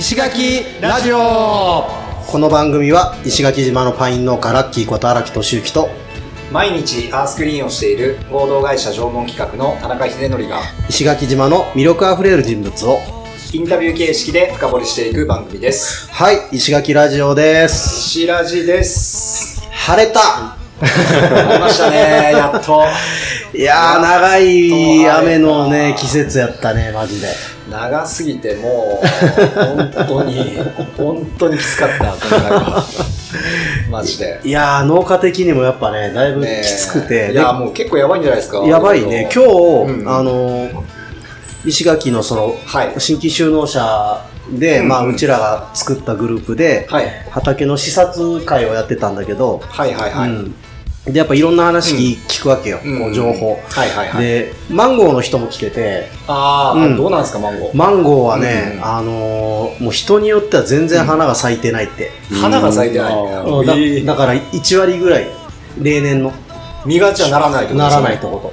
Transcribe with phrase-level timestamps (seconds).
[0.00, 1.18] 石垣ラジオ。
[1.18, 5.90] この番組は石垣島のパイン農家ラッキーこと荒木俊之と
[6.50, 13.00] 毎日アースクリーンをしている合同会社縄文企画の田中秀則が石垣島の魅力あふれる人物を
[13.52, 16.10] インタビュー形式で深掘りしていく番組です。
[16.10, 18.08] はい石垣ラジオです。
[18.20, 19.60] 石ラジです。
[19.70, 22.84] 晴れたありましたね やっと。
[23.52, 27.28] いやー長い雨のね季節やったねマジで。
[27.70, 30.58] 長すぎてもう本当に
[30.96, 32.16] 本当にきつかった
[33.90, 34.40] マジで。
[34.44, 39.28] いやー農家的にもやっぱねだいぶねきつくて、いやもう結構やばいんじゃないですかやばいね。
[39.32, 40.08] 今日、うん。
[40.08, 41.00] あのー
[41.64, 42.94] 石垣のそのはい。
[42.98, 44.88] 新規就農者で、うん。
[44.88, 47.06] まあ、うちらが作ったグループで、はい。
[47.30, 50.54] 畑の視察会をやってたんだけど、はいはいはい、うん、
[51.06, 52.98] でやっぱいろんな話聞,、聞くわけよ、うん。
[53.00, 54.22] こう情報、はいはいはい。
[54.22, 56.08] でマンゴーの人も来てて。
[56.26, 56.96] ああ、うん。
[56.96, 64.04] どうなんですかマンゴー、マンゴーはね、うんあのーもう人によっては全然花が咲いてないって、花が咲いてない、うん。
[64.04, 65.28] だだから1割ぐらい
[65.80, 66.32] 例年の。
[66.84, 67.78] 実がじゃならないってこと？
[67.78, 68.52] ならないってこ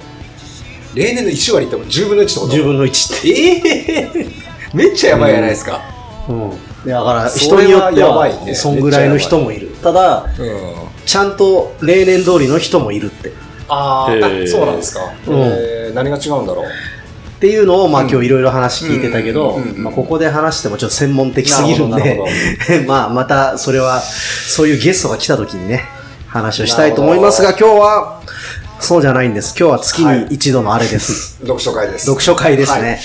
[0.96, 2.52] 例年の1割って10分の1ってこと？
[2.52, 4.28] と10分の1って、ええ
[4.74, 5.82] めっちゃやばいじゃないですか。
[6.30, 6.52] うん、
[6.86, 8.54] だから人によってやばはいね。
[8.54, 9.70] そんぐらいの人もいる。
[9.82, 10.87] ただうん。
[11.08, 13.32] ちゃんと例年通りの人もいるって。
[13.70, 14.08] ああ、
[14.48, 15.02] そうなんですか。
[15.26, 15.34] うん。
[15.40, 15.94] えー。
[15.94, 16.66] 何が違うんだろう。
[16.66, 22.20] っていうのを、まあ、うん今日いろいろ話聞いてたけど、まあ、ここで話してもちょっと専門的すぎるんで
[22.88, 25.86] まあ、またそれは、そういうゲストが来た時にね、
[26.28, 28.22] 話をしたいと思いますが、今日は、
[28.80, 29.56] そうじゃないんです。
[29.60, 31.38] 今日は月に一度のあれです。
[31.42, 32.06] 読書会です。
[32.06, 33.00] 読書会ですね。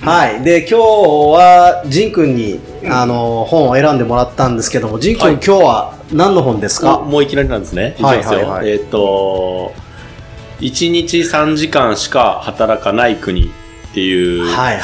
[0.00, 0.42] はい。
[0.42, 7.00] で、今日は、ジン君に、あの、本を選んでもらったんですけども、ジン君、はい今日は何の本ですあか？
[7.00, 7.94] もういきなりなんですね。
[7.98, 8.38] いきはいますよ。
[8.40, 9.72] はいはいえっ、と、
[10.60, 14.80] 1日3時間しか働かない国っていう、はいは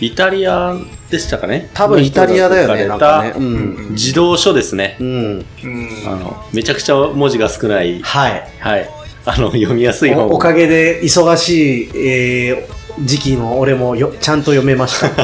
[0.00, 0.06] い。
[0.06, 0.74] イタリア
[1.10, 1.70] でしたかね？
[1.72, 3.32] 多分イタリアだよね、なんかね。
[3.36, 3.86] うん。
[3.90, 4.96] 自動書ですね。
[5.00, 5.06] うん。
[5.06, 5.88] うん。
[6.06, 8.48] あの、めちゃくちゃ文字が少ない、はい。
[8.58, 8.90] はい。
[9.26, 10.26] あの、読みやすい本。
[10.28, 15.08] おおかげで忙しい、えー時期の俺もよちゃんと読めました。
[15.10, 15.16] 今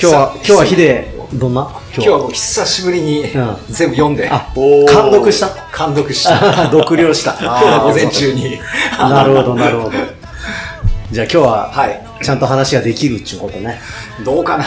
[0.00, 1.68] 日は、今日はヒデ、どんな？
[1.94, 5.48] 今日はもう久しぶりにうん全部読んで、あ、おー感読した？
[5.70, 6.38] 感読した。
[6.72, 7.36] 読了した。
[7.38, 8.58] 今日の午前中に。
[8.98, 9.92] なるほど、なるほど。
[11.12, 12.02] じゃあ今日は、はい。
[12.24, 13.78] ちゃんと話ができるっていうことね。
[14.24, 14.64] どうかな？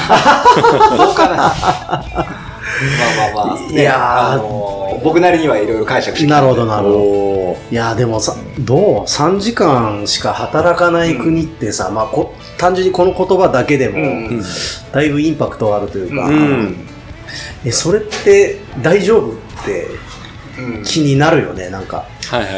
[0.95, 1.55] どうかな？
[3.17, 3.59] まあまあまあ。
[3.71, 7.57] ねいやーあのー僕なりにはいろいろ解釈してなんるほど、なるほど。
[7.71, 14.43] いや、でもさ、どう ?3 時間しか働かない国ってさ、まあこ、単純にこの言葉だけでも、うん
[14.91, 16.75] だいぶインパクトがあるというか、うん。
[17.63, 19.35] え、それって大丈夫っ
[19.65, 19.87] て
[20.57, 22.05] うん気になるよね、なんか。
[22.31, 22.51] はいはい。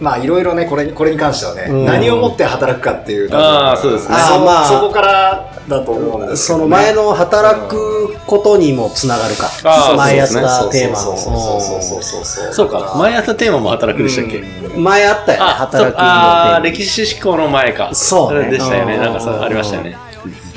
[0.00, 9.46] まあいろいろねこれにこれに関してはね、うん何をもって働くかっていうあーそうですねそあーまあそこからだと思うんですけど、ね、その前の働くことにもつながるか。
[9.64, 12.02] あー前やっそうたテーマそうそうそうそうそうの。
[12.02, 12.94] そうそうそうか。
[12.96, 16.60] 毎朝テーマも働くでしたっけ、うん前あったよね、あ、そう働くのテーあーマ。
[16.60, 17.94] 歴史思考の前か。
[17.94, 18.94] そうねれでしたよね。
[18.94, 19.96] うんなんかそう、ありましたよね。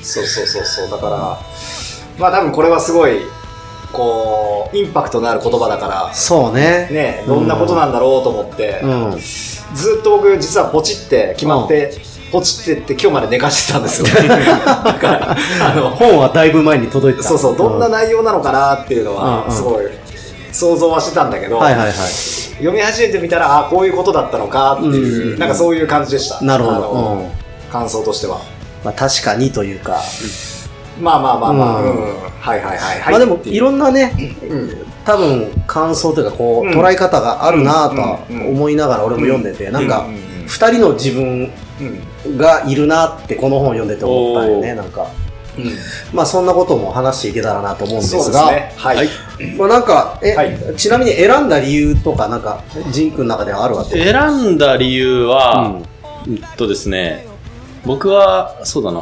[0.01, 1.17] そうそうそうそうだから
[2.19, 3.21] まあ多分これはすごい
[3.93, 6.89] こうインパクトのある言葉だからそうね。
[6.91, 9.11] ねどんなことなんだろうと思って、うん。
[9.73, 11.93] ずっと僕実はポチって決まって、
[12.31, 17.29] ポチってって今日まで寝かしてたんですよ だからあの本はだいぶ前に届いてた。
[17.29, 19.85] そうそうどんなう内容なのかなっていうのうんうんはすごい
[20.51, 21.93] 想像はしてたんだけど、はいはいはい。
[21.93, 27.25] 読み始めてみたらあこういうことだったのかっていう、うんなんかそういう感じでしたなるほど
[27.71, 28.41] 感想としては
[28.83, 29.99] まあ確かにというか。
[30.99, 31.91] まあまあまあまあ、ううん。
[31.91, 31.95] ん
[32.39, 32.99] はいはいはい。
[33.01, 34.13] はいまあでもいろんなね、
[34.49, 34.85] うん。
[35.05, 36.79] 多分感想というかこううん。
[36.79, 40.05] 捉え方があるなと思いながら俺も読んでて、なんかうん。
[40.07, 41.53] うんうん二人の自分
[42.25, 45.07] うんがいるなってこの本を読んでて思ったよね、なんか。
[45.57, 45.71] うん。
[46.13, 48.73] まあそんなことも話していけたらなと思うんでそうですすが、ね。
[48.75, 49.07] はい、はい。
[49.57, 50.57] まあなんか、え、はい。
[50.75, 54.03] ちなみに選んだ理由とかなんか、ジン君の中ではあるわけ？
[54.03, 55.83] 選んだ理由うは、ん。
[56.27, 57.25] うんとですね、
[57.85, 59.01] 僕は、そうだな、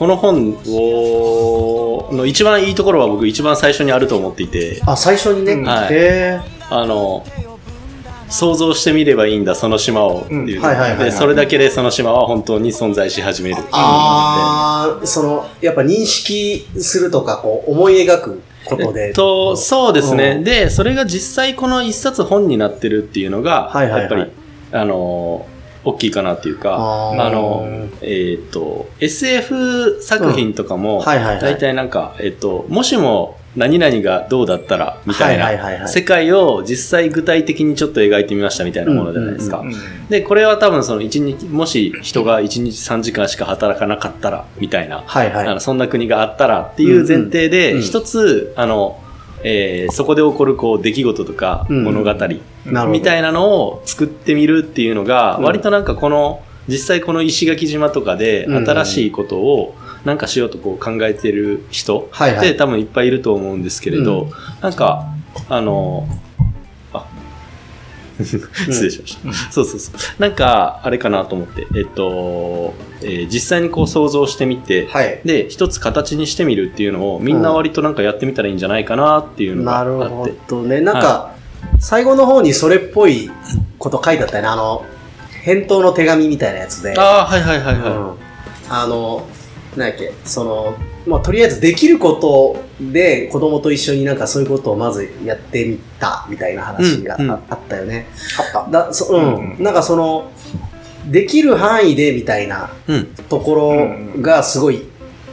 [0.00, 5.52] この本を、の一番いいところは僕一番最初にあると思っていて、あ、最初にね。
[5.52, 7.22] うんはいへあの、
[8.30, 10.58] 想像してみればいいんだ、その島をっていう。
[10.58, 13.56] うんはいはいはいはいで、それだけでその島は本当に存在し始める。
[13.72, 19.08] ああ、その、やっぱ認識するとか、こう、思い描くことで。
[19.08, 20.36] えっと、そうですね。
[20.38, 24.30] うんで、それが実際この一冊本になってるっていうのが、はいはいはいやっぱり、
[24.72, 25.44] あの、
[25.84, 31.40] 大きいかなっていうか、あの、えっ、と、SF 作品とかも、はいはいはい。
[31.40, 39.60] 大体なんか、えっ、と、もしも何々がどうだったらみたいない世界を実際具体的にちょっと描いてみましたみたいなものじゃないですか。
[39.60, 39.74] うん
[40.08, 45.46] で、これは多分その一日、もし人が1日3時間しか働かなかったらみたいな、はいはい。
[45.46, 47.50] あのそんな国があったらっていう前提うんうん。
[47.50, 49.00] で一つ、あの、
[49.42, 51.84] えーそこで起こるこう出来事とかうん。
[51.84, 52.14] 物語
[52.88, 55.44] みたいなのを作ってみるっていうのがうん。
[55.44, 58.66] 割となんかこの実際この石垣島とかでうん。
[58.66, 62.48] 新しいことをなんかしようとこう考えてる人はいはい。
[62.48, 64.30] で多分いっぱいいると思うんですけれど、うん。
[64.60, 65.06] なんか
[65.48, 66.29] あのあ
[68.24, 70.22] 失礼しました、そうそうそう。
[70.22, 71.66] なんかあれかなと思って。
[71.76, 75.20] えっと、えー実際にこう想像してみて、はい。
[75.24, 79.90] で一つ形にしてみるっていうのをみんな割となんかやってみたらいいんじゃないかなっていうのがあな
[80.22, 80.80] って、るほどね。
[80.80, 81.34] なんか、
[81.78, 83.30] 最後の方にそれっぽい
[83.78, 84.48] こと書いてあったよね。
[84.48, 84.84] あの、
[85.42, 86.98] 返答の手紙みたいなやつで。
[86.98, 88.14] ああはいはいはいはい、うん。
[88.68, 89.26] あの、
[89.76, 90.74] なんだっけ、その、
[91.06, 97.16] まあ、とりあえずできることで子供と一緒になんかそういうことをまずやってみたみたいな話が
[97.48, 98.06] あ,、ったよね。
[98.54, 98.70] あった。
[98.70, 100.32] だそうん、なんかその、
[101.08, 103.06] できる範囲でみたいなうん。
[103.28, 104.82] ところがすごい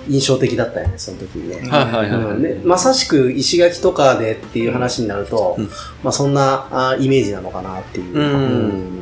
[0.07, 1.69] 印象的だったよね、その時にね。
[1.69, 2.41] はいはいはい、うん。
[2.41, 5.65] でまさしく石垣とかでっていう話になると、うん。
[6.03, 8.23] まあ、そんなあイメージなのかなっていう、うん。
[8.23, 8.27] う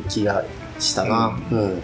[0.02, 0.44] ん気が
[0.80, 1.82] したな、うん。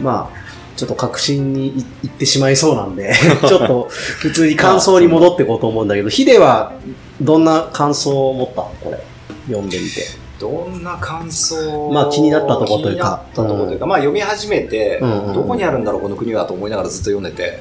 [0.00, 0.41] まあ
[0.82, 3.14] ちょっと確信にいいってしまいそうなんで
[3.46, 6.72] ちょっと普通に感想に戻っていこうと思うんだけどヒデは
[7.20, 8.62] どんな感想を持った？
[8.62, 8.98] これ
[9.46, 10.02] 読んでみて。
[10.40, 13.22] どんな感想まあ気になったとこというか。
[13.32, 17.58] 気になったとこというか、まあ読み始めて、うんうんどこにあるんだろう、この国はと思いながらずっと読んでて。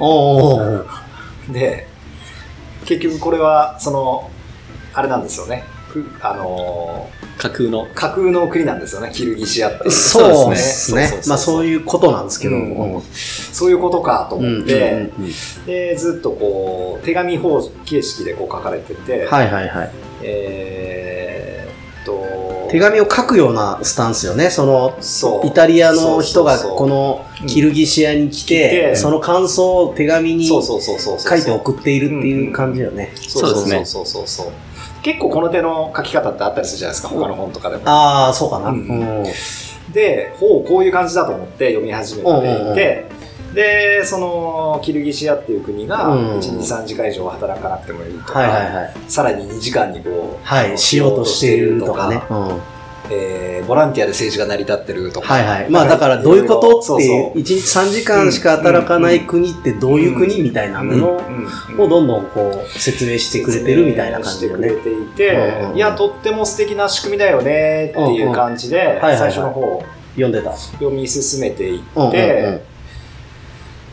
[1.54, 1.88] で、
[2.86, 4.32] 結局これは、その、
[4.96, 5.64] あれなんですよね。
[5.92, 7.88] くあの架空の。
[7.88, 9.90] ー架空の国なんですよね、キルギシアって。
[9.90, 11.22] そうですね。
[11.28, 11.66] まあそうう。
[11.66, 13.02] いうことなんですけど、うんうん
[13.52, 15.12] そういうことかと思って、
[15.66, 19.92] で、ずっとこう、手紙方形式でこう書かれてて、はいはいはい。
[20.24, 24.50] えーっと、手紙を書くようなスタンスよね。
[24.50, 25.48] そのそう。
[25.48, 31.40] イタリアの人がこのキルギシアに来て、その感想を手紙に書そうそうそうそうそう。
[31.40, 33.12] いて送っているっていう感じよね。
[33.16, 34.28] そうそうですねそうそう。
[34.28, 34.71] そうそう
[35.04, 38.70] 結構この手の書き方ってあったりするじゃないですか他の本とかでもああ、そうかな。
[38.70, 39.26] ううんん。
[39.92, 43.06] でほうこういう感じだと思って読み始めていて
[43.54, 48.48] でそのキルギシアっていう国がうん1日3時間以上働かなくてもいいとか。
[49.08, 52.22] さらに2時間にこう、はい、しようとしているとかね。
[53.12, 55.70] えーボランティアで政治が成り立ってるといか、はい。
[55.70, 56.96] まあだからどういうこと？
[56.96, 60.42] っていう、そう1日3時間しか働かない国ってどういう国？
[60.42, 61.18] みたいなの
[61.78, 64.70] をどんどんこう説明してくれてるみたいな感じよね。
[64.70, 69.84] してくれていて、いやとっても素敵な仕組みだよねっていう感じで、はいはい最初の方
[70.16, 70.52] 読んでた。
[70.54, 72.64] 読み進めていって、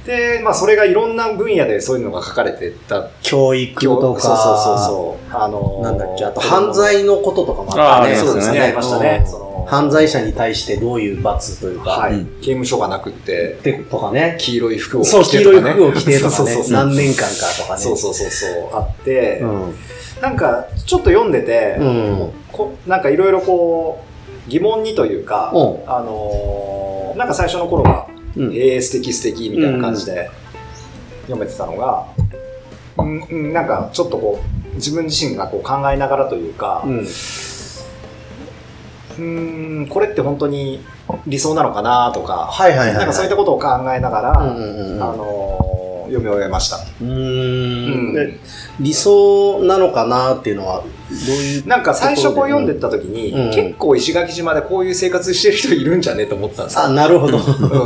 [0.09, 3.11] で、まあ、それがいろんな分野でそういうのが書かれてた。
[3.21, 5.37] 教育とか、そうそうそうそう。
[5.37, 8.17] あのーなんだっけ、あと犯罪のこととかもあったね。
[8.17, 9.27] そうですね、ありましたね。
[9.67, 12.27] 犯罪者に対してどういう罰というか、はい、うん。
[12.41, 14.39] 刑務所がなくって、ってとかね。
[14.41, 16.37] 黄色い服をそう、着てとか、ね、黄色い服を着てとかね。
[16.37, 17.27] そうそう、そう何年間か
[17.61, 17.81] とかね。
[17.83, 19.75] そうそうそうそう、あって、うん。
[20.23, 22.31] なんか、ちょっと読んでて、うん。
[22.51, 24.03] こなんかいろいろこ
[24.47, 25.61] う、疑問にというか、うん。
[25.87, 26.89] あのー
[27.19, 28.53] なんか最初の頃は、うん。
[28.55, 30.31] えー、素敵素敵みたいな感じで
[31.23, 32.07] 読めてたのが、
[32.99, 34.43] うんうん、なんかちょっとこ
[34.73, 36.91] う、自分自身がこう考えながらというか、う
[39.21, 39.83] ん。
[39.83, 40.85] ん、これって本当に
[41.27, 42.95] 理想なのかなとか、はいはいはい。
[42.95, 45.69] なんかそういったことを考えながら、うんうんうんあのー
[46.09, 46.77] 読み終えました。
[46.77, 48.39] うーんうんで
[48.81, 50.87] 理想なのかなっていうのは、ど
[51.33, 51.67] ういう。
[51.67, 56.85] なんか最初こう読んでった時に、うん結構石垣島でこういう生活してる人いるんじゃねと思ってたんですよ。
[56.85, 57.39] あ、なるほど。
[57.39, 57.41] う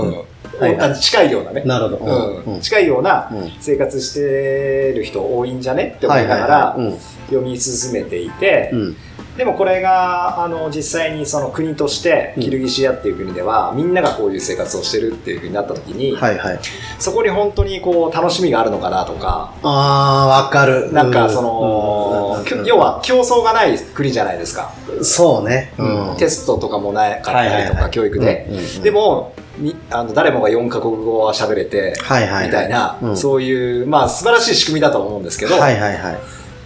[0.08, 0.31] ん
[0.62, 1.62] はいはいあ近いようなね。
[1.64, 2.42] なるほど。
[2.46, 8.96] うん近いようなうん生活してる人多いんじゃねって思いながらうん読み進めていて、うん。
[9.36, 16.58] でもこれがあの実際にその国としてうんキルギシアっていう国ではみんながこういう生活をしてるっていうふうになった時に、はいはい。
[16.98, 20.92] そこに本当にこう楽しみがあるのかなとか、あー、わかる。
[20.92, 24.72] なんかその、きょ要は競争がない国じゃないですか。
[24.98, 25.72] うん、そうね。
[25.78, 26.16] うん。
[26.18, 28.46] テストとかもなかったりとか教育で。
[28.48, 29.41] うんうんうんでも、み
[29.90, 32.46] あの誰もが4カ国語は喋れて、はいはいはい。
[32.46, 36.18] みたいな、うんそういう、まあ素晴らしい仕組みだと思うんですけど、はいはいはい。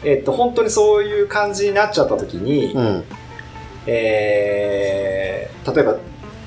[0.05, 3.05] えっと、本当にそういう感じになっちゃった時に、うん。
[3.87, 5.97] えー例えば、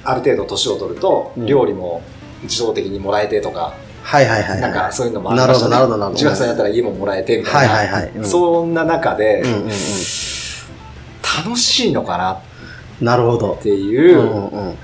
[0.05, 2.01] ある程度年を取ると、うん料理も
[2.43, 4.62] 自動的にもらえてとか、はいはいはい。
[4.62, 5.72] なんかそういうのもありましたね。
[5.72, 7.74] なるほどなるほどなるほど18歳だったら家ももらえてみたいな。
[7.74, 9.69] はいはいはいうんそんな中で、うんうんうん。
[11.46, 12.39] 楽しいのかなっ
[13.01, 13.60] なるほど。
[13.62, 14.75] ていううんうん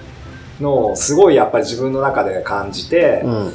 [0.59, 3.53] のをすごいやっぱり自分の中で感じて、うん。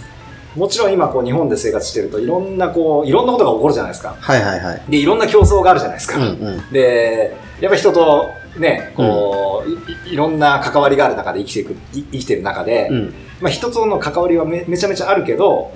[0.57, 4.17] もちろん今こう日本で生活してるといろんなこう、いろんなことが起こるじゃないですか。
[4.19, 4.83] はいはいはい。
[4.89, 6.19] で、いろんな競争があるじゃないですか。
[6.19, 6.73] うんうん。
[6.73, 9.71] で、やっぱ人とね、こう、
[10.09, 13.15] いいろんな関わりがある中で生きていく、い生きてる中で、うん。
[13.41, 15.73] まあ人との関わりはめめちゃめちゃあるけど、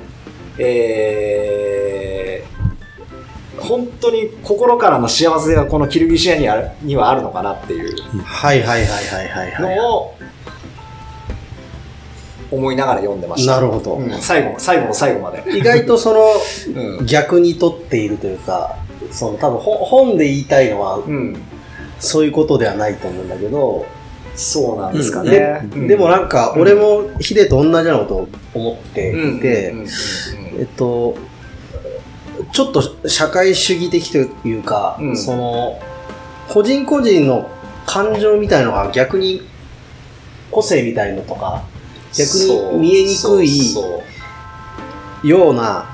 [0.59, 9.76] えー、本当に心からの幸せがこのキルギシアにあるにはあるのかなっていうはいはいはいはいはいはい。
[9.76, 10.14] のを
[12.54, 13.54] 思いながら読んでました。
[13.54, 13.94] なるほど。
[13.94, 15.42] うん最後、最後の最後まで。
[15.56, 16.26] 意外とその
[16.99, 17.06] うん。
[17.06, 18.76] 逆にとっているというか、
[19.11, 21.37] その多分ほ本で言いたいのはうん。
[21.99, 23.87] そういうことではないと思うんだけど、
[24.34, 25.68] そうなんですかでね。
[25.75, 29.75] うんでもなんか俺もヒデと同じようなことを思ってうんいて、
[30.58, 31.16] えっと、
[32.52, 35.78] ちょっと社会主義的というか、うんその、
[36.49, 37.49] 個人個人の
[37.87, 39.42] 感情みたいのが逆に
[40.50, 41.64] 個性みたいのとか、
[42.16, 42.35] 逆
[42.75, 43.75] に見えにくい
[45.23, 45.87] ような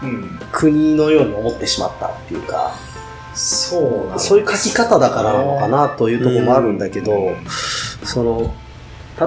[0.52, 2.74] 国のように思ってしまったっていうか、
[3.34, 7.36] そうなんですそういう書き方だからなのかなというところもあるんだけど、
[8.04, 8.54] その、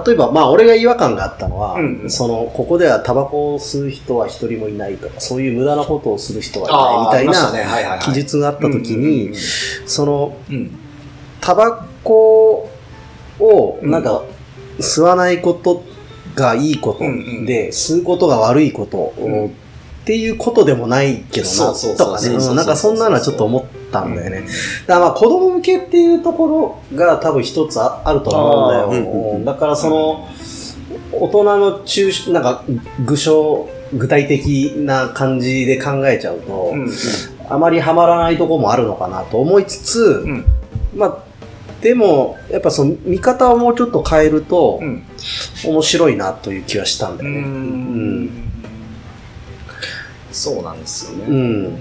[0.06, 2.10] 例えば、まあ、俺が違和感があったのは、うんうん。
[2.10, 9.36] その、ここではタバコを吸う人は一人もいないとか、そういう無駄なことをする人あはいないみたいな記述があった時に、うん
[9.86, 10.56] その、うん。
[10.56, 10.72] うん。
[11.40, 12.72] タバコ
[13.40, 14.24] を、なんか、
[14.80, 15.84] 吸わないこと
[16.36, 19.56] がいいことで、うんうん吸うことが悪いこと、うん
[20.04, 22.56] っていうことでもないけどな、とかね。
[22.56, 24.40] なんかそんなのはちょっと思ったんだよね。
[24.40, 24.54] うんだか
[24.88, 26.48] らまあ子供向けっていうとこ
[26.92, 28.90] ろが多分一つああると思うんだよ。
[28.90, 30.28] うんうんうんだからその、
[31.14, 32.66] 大人の中心、なんか
[33.06, 36.92] 具象、具体的な感じで考えちゃうと、うん
[37.50, 40.46] あまりハマらないところもあるのかなと思いつつ、うん
[40.96, 41.18] まあ、
[41.84, 45.04] でも、やっぱその見方をもうちょっと変えるとう、ん
[45.66, 47.40] 面白いなという気はしたんだうよね。
[47.42, 48.30] ん
[50.32, 51.26] そうなんですよね。
[51.28, 51.36] うん。
[51.36, 51.78] うん。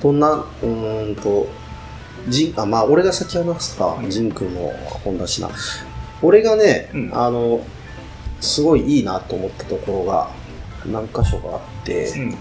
[0.00, 1.48] どんな、うーんと、
[2.28, 4.72] ジン、あ、まあ、俺が先話すか、ジン君の
[5.04, 5.50] 本だしな。
[6.22, 7.60] 俺がね、うんあの、
[8.40, 10.30] すごいいいなと思ったところが
[10.86, 12.36] 何箇所かあって、うんうん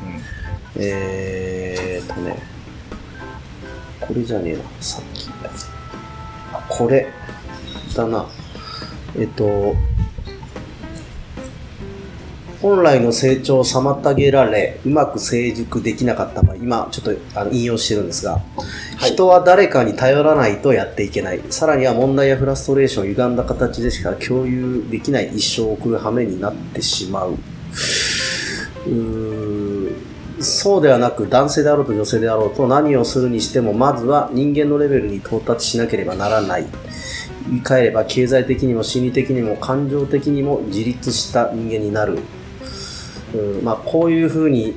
[0.75, 2.37] えーっとね、
[4.01, 5.29] これじゃねえな、さっき。
[6.53, 7.07] あ、これ
[7.95, 8.25] だな。
[9.17, 9.75] えっと、
[12.61, 18.41] 本来の成長を妨げられ、うまく成熟できなかった場合、今ちょっとあの引用してるんですが、はい
[19.11, 21.41] 人は誰かに頼らないとやっていけない。
[21.49, 27.31] さらには問題やフラストレーションを歪んだ形でしか共有できない一生を送る羽目になってしまう。
[27.31, 29.48] うー
[30.41, 36.67] そうではなく男性であろうと女性であろうと何をするにしてもまずは人間のレベルに到達しなければならない。
[37.49, 42.19] 言い換えれば経済的にも心理的にも感情的にも自立した人間になる、
[43.33, 44.75] うんまあ、こういうふうに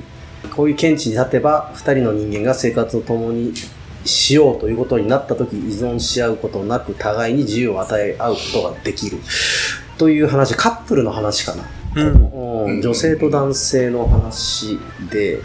[0.55, 3.53] こういう見地に立てば2人の人間が生活を共に
[4.05, 9.19] しようということになった時依存し合うことなく互いに自由を与え合うことができる。
[9.97, 11.63] という話カップルの話かな。
[11.95, 12.07] うん。
[12.07, 14.79] うん女性と男性の話
[15.11, 15.41] で、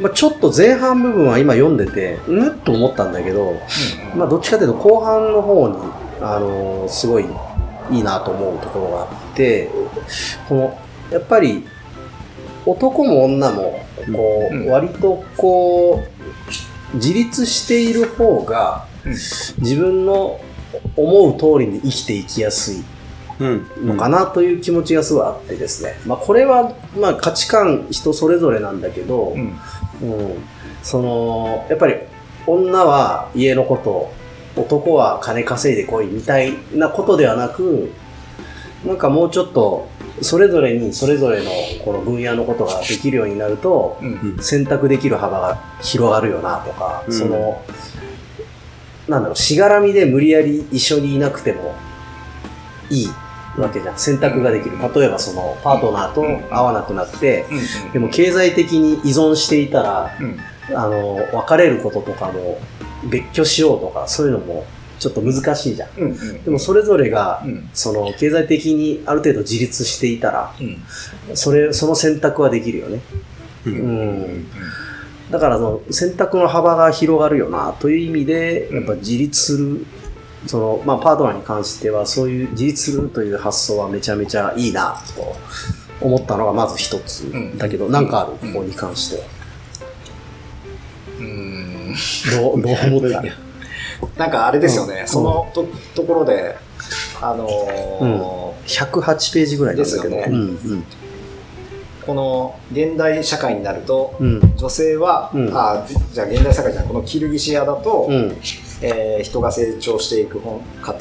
[0.00, 3.60] まあ、ちょっと前半部分は今読んでてうんと思ったんだけど、
[4.16, 5.76] まあ、どっちかというと後半の方に、
[6.20, 7.26] あのーすごい
[7.90, 9.68] いいなと思うところがあって
[10.48, 10.78] この
[11.10, 11.64] やっぱり
[12.64, 16.02] 男も女もこう、うん割とこ
[16.92, 20.40] う自立している方がうん自分の
[20.96, 22.84] 思う通りに生きていきやすいうん。
[23.84, 29.40] のかなという気持ちがすごいあってですね、まあ、これはまあ価値観人それぞれなんだけど、うん。
[29.40, 29.56] うん。
[30.82, 31.94] そのやっぱり
[32.46, 34.12] 女は家のこと
[34.60, 37.92] 男は金稼いでこいみたいなことではなく
[38.84, 39.88] なんかもうちょっと
[40.20, 41.50] それぞれにそれぞれの
[41.84, 44.38] この分野のことができるようになるとうん。
[44.40, 47.12] 選択できる幅が広がるよなとか、うん。
[47.12, 47.62] その
[49.08, 51.74] なんだろうしがらみで無理やり一緒にいなくても
[52.90, 53.08] いい
[53.58, 54.78] わけじゃん選択ができる。
[54.78, 57.44] 例えばそのパートナーと会わなくなって
[57.92, 60.38] でも経済的に依存していたらうん。
[60.74, 62.58] あの別れることとかも
[63.10, 64.64] 別居しようとかそういうのも
[65.00, 65.90] ちょっと難しいじゃん。
[65.98, 66.10] うん。
[66.12, 66.44] うん。
[66.44, 67.68] でもそれぞれがうん。
[67.74, 71.36] その経済的にある程度自立していたらうん。
[71.36, 73.00] それその選択はできるよね。
[73.66, 73.70] う。
[73.70, 74.38] うん。
[74.38, 74.46] ん。
[75.30, 79.86] だからその選択の幅が広がるよなという意味でやっぱ自立する
[80.46, 85.36] その、まあ、パートナーに関してはそういう自立するという発想はめちゃめちゃいいなと
[86.04, 89.16] 思ったのがまず一つうんだけど、なんかあるここに関して。
[89.18, 89.22] は
[91.20, 91.94] うん。
[92.32, 93.22] どうどう思った？
[94.18, 95.08] なんかあれですよね、うん。
[95.08, 96.56] そのとところで、
[97.20, 99.76] あのー108ページぐらい。
[99.76, 100.24] ですよね。
[100.28, 100.84] うん
[102.04, 104.40] この現代社会になると、うん。
[104.40, 104.56] うん。
[104.56, 105.48] 女性は、うん。
[105.56, 108.36] あじゃあ現代社会じゃないこのキルギシアだと、うん。
[108.82, 111.00] えー人が成長していく本過程っ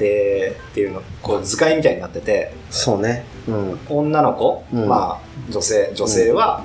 [0.73, 2.53] ていうのこう図解みたいになってて。
[2.69, 3.25] そうね。
[3.47, 3.79] うん。
[3.89, 4.87] 女の子、うん。
[4.87, 6.63] まあ女性女性は、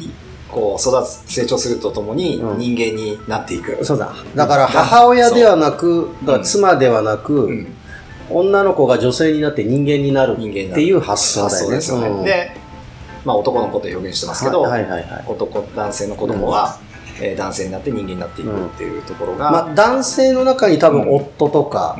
[0.00, 0.10] いい
[0.50, 2.58] こう育つ成長するとともにうん。
[2.58, 4.12] 人間になっていく、そうだ。
[4.34, 6.10] だから母親ではなく、
[6.42, 7.72] 妻ではなく、うん。
[8.28, 10.42] 女の子が女性になって人間になるって
[10.82, 11.76] いう発想だよね。
[11.76, 12.24] ですよね、うん。
[12.24, 12.56] で、
[13.24, 15.24] まあ、男の子と表現してますけど、はいはいはいはい。
[15.26, 16.78] 男男性の子供は、
[17.20, 21.96] えー男性になって人間になっていくっていうところが、まあ、男性の中に多分夫とか、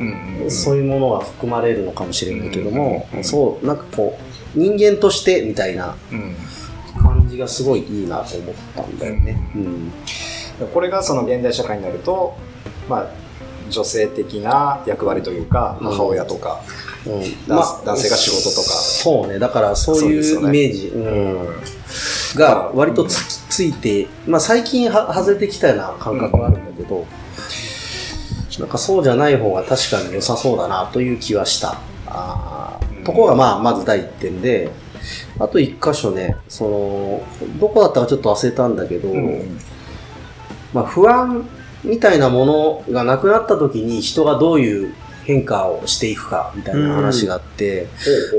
[0.49, 4.17] そういうものが含まれるのかもしれないけども、うんそう、なんかこ
[4.55, 6.35] う、人間としてみたいなうん。
[6.97, 9.37] 感じがすごいいいなと思ったんだよね。
[9.55, 9.91] うん。
[10.73, 12.35] これがその現代社会になると、
[12.89, 13.07] まあ、
[13.69, 15.87] 女性的な役割というか、うん。
[15.91, 16.61] 母親とか、
[17.05, 17.13] うん。
[17.47, 18.69] 男男性が仕事とか。
[18.73, 19.39] そうね。
[19.39, 21.47] だからそういうイメージ、うん。
[22.35, 27.07] が割とつ,、ついて、まあ最近は外れてきたような感覚があるんだけど、
[28.59, 31.79] なんかそうじゃない方が確かに良さそうだなという気はした。
[32.05, 34.69] あーうんところがまあまず第一点で、
[35.39, 37.23] あと一箇所ね、その、
[37.59, 39.59] どこだったかちょっと忘れたんだけど、うん
[40.71, 41.43] まあ不安
[41.83, 44.93] みたいなものがなくなった時に人がどういう
[45.27, 47.87] 変化をしていくかみたいな話があって、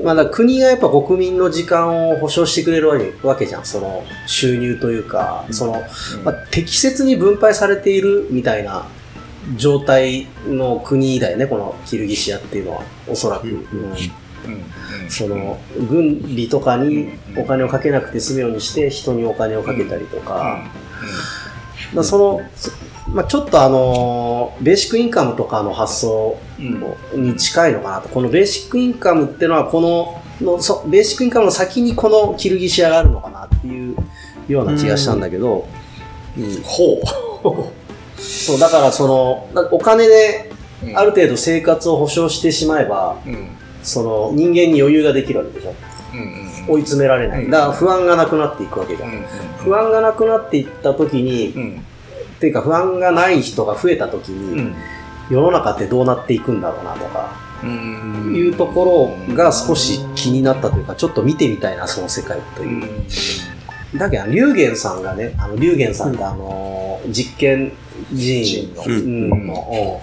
[0.03, 3.67] まあ、だ国がやっぱ国民の時間を保障してくれるわけじゃん。
[3.67, 5.83] その収入というか、その、
[6.25, 8.87] まあ、適切に分配されているみたいな
[9.57, 13.47] 状態の国だよね、このキルギシアっていうのは、おそらく。
[13.47, 13.65] うん
[15.11, 15.59] その、
[15.91, 20.65] 軍備とかにお金をかけなくて済むようにして、人にお金をかけたりとか、
[21.95, 22.71] だその、そ
[23.13, 26.63] まあ、ちょっとあのーベーシックインカムとかの発想う
[27.19, 27.25] ん。
[27.25, 28.09] に近いのかなと。
[28.09, 33.97] このベーシックインカムっていうのは、こののそベーシックインカムの先にこのキルギシアがあるのかなっていう
[34.49, 35.67] ような気がしたんだけど、
[36.37, 36.63] うん。
[36.63, 37.01] ほ
[38.19, 40.51] そう、だからその、だお金で
[40.85, 43.33] うある程度生活を保障してしまえば、うん。
[43.33, 43.49] うん
[43.81, 45.75] その人間に余裕ができるわけでしょ。
[46.13, 47.45] うんうん追い詰められない。
[47.45, 49.11] うんだから不安がなくなっていくわけじゃん。
[49.11, 49.25] うん。
[49.59, 51.85] 不安がなくなっていった時に、うん
[52.39, 54.75] っていうか不安がない人が増えた時うに、ん。
[55.29, 57.33] 世の中ってどうなっていくんだろうなとか、
[57.65, 58.35] うん。
[58.35, 63.97] いうところが少し気になったというか、ちょっと見てみたいな、その世界とういう。
[63.97, 63.99] ん。
[63.99, 67.73] だけど、龍玄さんがね、あの、龍玄さんってあの、実験
[68.13, 68.85] 人人の。
[68.87, 69.51] うん。
[69.97, 69.99] う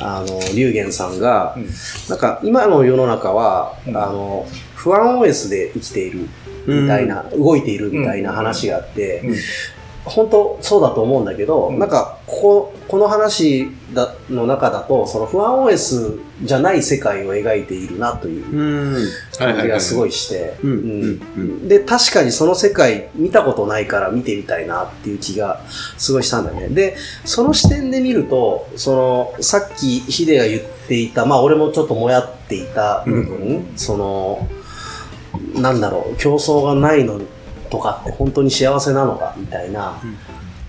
[0.00, 1.68] あの、龍玄さんがう、ん。
[2.08, 3.96] なんか今の世の中は、うん。
[3.96, 6.28] あの、不安 OS で生きている
[6.66, 9.34] みたいな、動いているみたいな話があって、うん
[10.04, 11.78] 本当そうだと思うんだけど、うん。
[11.78, 19.08] なんかこここの話だの中だとその不安 OS じゃない世界を描いているなといううん。
[19.38, 20.10] 感じがすごい。
[20.10, 20.70] いして、うん。
[20.70, 25.60] うんうんで確かにその世界見たことないから見てみたいなっていう気が
[25.96, 26.68] すごいしたんだよね。
[26.68, 34.48] でその視点で見るとそのさっきヒデが言っていたまあ俺もちょっともやっていた部分、その
[35.54, 37.20] なんだろう競争がないの
[37.74, 40.00] とかって本当に幸せなのかみたいな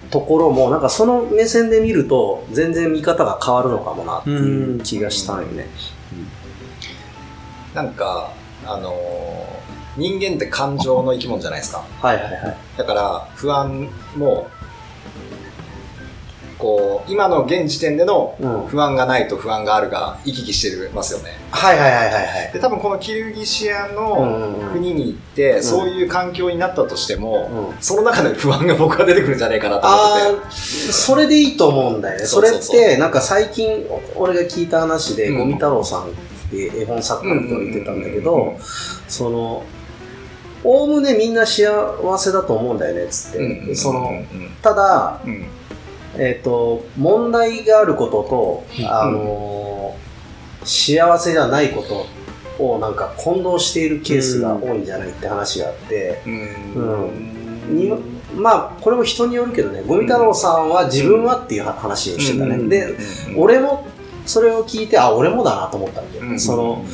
[0.09, 5.67] ところもなんかその目線で見ると全然見方が変わるのかもなっていう気がしたんよね。
[7.75, 8.31] なんか
[8.65, 9.55] あのー
[9.97, 12.57] 人間って感情の生き物じゃないですかはいはいはい。
[12.77, 13.87] だから不安
[14.17, 14.47] も
[16.65, 18.55] こう今の現時点でのうん。
[18.67, 21.31] 不安がないと不安があるが行き来してますよね。
[21.51, 22.53] はいはいはいはいはい。
[22.53, 25.63] で多分このキルギシアうんの国に行って、ん。
[25.63, 27.81] そういう環境になったとしても、うん。
[27.81, 32.25] その中で不安が僕は出てくるんじゃないかなと思ってああ、それでいいと思うんだよね。
[32.25, 35.37] それって、なんか最近、俺が聞いた話で、うん。
[35.37, 36.05] ゴミ太郎さんっ
[36.49, 38.57] て絵本作家の人が言ってたんだけど、
[39.07, 39.63] その、
[40.63, 41.63] おおむねみんな幸
[42.17, 43.75] せだと思うんだよね、つって。
[43.75, 44.49] その、うん。
[44.63, 45.45] ただ、うん
[46.17, 49.65] えっ、と、問題があることと、あのー
[50.65, 57.75] 幸せじゃないことをなんか混同しているケースが多いんじゃないって話があって、うん。
[57.77, 57.93] に
[58.35, 62.57] まあ、これも人によるけどね、ゴミ太郎さんは自分はっていう話をしてたね。
[62.67, 62.95] で、
[63.37, 63.87] 俺も
[64.25, 66.25] それを聞いて、あ、俺もだなと思ったんだよ。
[66.25, 66.39] うん。
[66.39, 66.85] その、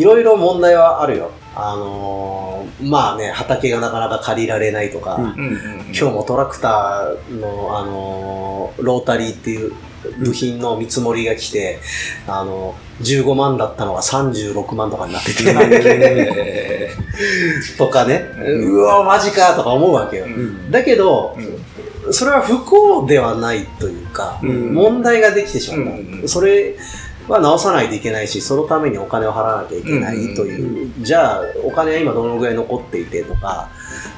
[0.00, 1.30] いろいろ問題はあるよ。
[1.54, 5.24] あのーまあね、畑がなかなか借りられないとか、うん。
[5.24, 5.80] うんうんうん。
[5.86, 9.72] 今日もトラクターの、あのーロータリーっていう
[10.24, 11.80] 部品の見積もりが来て、
[12.26, 16.90] あの15万だったのが36万とかになってて、え
[17.76, 20.26] とかね、うんうわ、マジかとか思うわけよ。
[20.26, 20.70] ーうん。
[20.70, 21.36] だけど、
[22.06, 22.14] うん。
[22.14, 24.72] それは不幸ではないというか、うん。
[24.74, 25.92] 問題ができてしまった。
[25.92, 26.28] うんうん。
[26.28, 26.76] それ
[27.28, 33.68] は直さないといけないし、そのためにお金を払わなきゃいけないという、じゃあ、お金は今どのぐらい残っていてとか、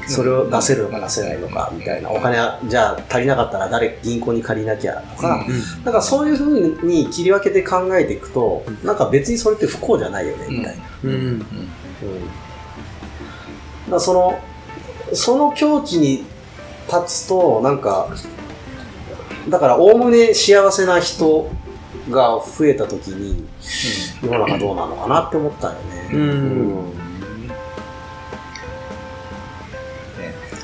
[0.09, 5.47] それを出せるのか出せないのかみたいな、お金は、じゃあ足りなかったら誰、銀行に借りなきゃとか、
[5.85, 10.83] なんかそういうふうに切り分けて考えていくと、なんか別にそれって不幸じゃないよね、みたいな。
[11.05, 11.13] うん。
[11.13, 11.47] うん
[13.91, 14.41] だその、
[15.13, 16.25] その境地に
[16.87, 18.09] 立つと、なんか、
[19.49, 21.51] だから、おおむね幸せな人
[22.11, 23.45] が増えたときに、
[24.23, 25.79] 世の中どうなのかなって思ったよね。
[26.13, 26.21] うん。
[26.21, 26.29] うん。
[26.29, 26.33] う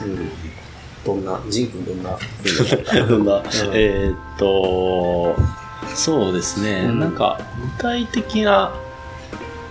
[0.06, 0.30] ん
[1.04, 2.18] どんな、ジン君どんな？
[3.08, 3.36] どんな？
[3.36, 3.44] うん。
[3.72, 5.34] えーっと、
[5.94, 6.98] そうですね、うん。
[7.00, 7.40] なんか
[7.78, 8.72] 具体的な、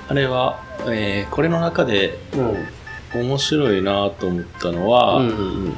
[0.07, 2.65] あれは、えーこれの中でうん。
[3.21, 5.77] 面白いなと思ったのは、うんうん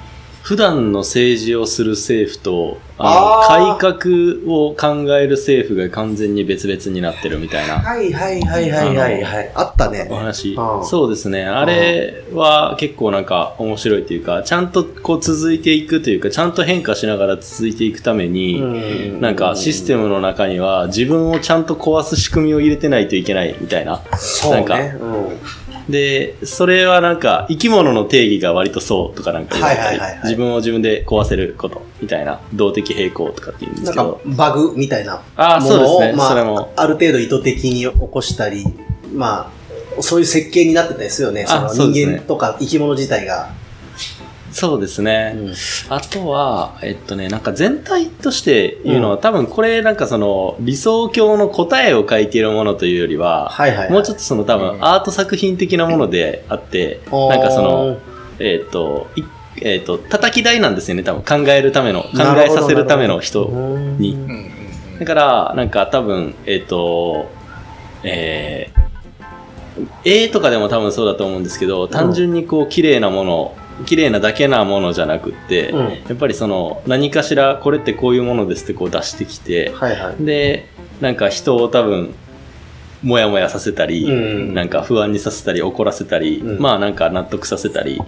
[0.50, 9.52] 普段の政治をする政府と、あの改革を考える政府が完全に別々になってるみたいなはいはいはいはいはいはい。
[9.54, 10.16] あったねお。
[10.16, 10.82] 話う。
[10.82, 11.46] んそうですね。
[11.46, 24.02] あれは結構なんか面白いというか、ちゃんとこう続いていくというか、ちゃんと変化しながら続いていくために、なんかシステムの中には自分をちゃんと壊す仕組みを入れてないといけないみたいな。
[24.18, 24.98] そうなんかね。
[25.00, 25.59] うん
[25.89, 34.17] で、それはなんか生き物の定義が割とそうとかなんか言われたりはいはいはいはい自分を自分で壊せることみたいな、動的平衡とかって言うんですなんか。
[34.25, 36.08] バグみたいなああ、もそうですね。
[36.08, 36.73] のをまそれも。
[36.75, 38.65] あ、ある程度意図的に起こしたり、
[39.13, 39.52] ま
[39.97, 41.45] あ、そういう設計になってたりするよね。
[41.47, 43.59] そあのそうですね人間とか生き物自体が。
[44.60, 45.36] そうですね。
[45.88, 49.22] あとは、えっとね、なんか全体として言うのは、うん。
[49.22, 53.91] 多分これなんかその理想郷の答えを書いているものというよりは、はいはいはい。
[53.91, 54.62] もうちょっとその多うん。
[54.78, 57.98] 分アート作品的なものであって、となんかその、
[58.39, 59.24] えっと、い
[59.62, 62.10] えっと、叩き台なんですよね、多分考えるための、考
[62.45, 63.45] えさせるための人
[63.98, 64.13] に。
[64.13, 65.00] うんうん。
[65.00, 67.30] だから、なんか多分、えっ、と、
[68.04, 75.89] えー、絵とかでも多分そうだと思うんですけど、単純にこう、綺麗なもの、綺麗なだけなものじゃなくって、うん。
[75.89, 80.24] やっぱりその、何かしら、これってこういうものですってこう出してきて、はいはい。
[80.24, 80.68] で、
[81.02, 82.13] なんか人を多分、
[83.02, 86.62] もやもやさせたり、うんなんか不安にさせたり、怒らせたり、うん。
[86.62, 88.02] まあなんか納得させたり、